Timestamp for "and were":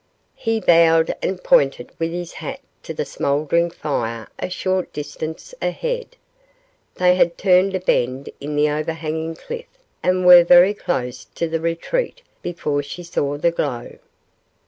10.01-10.43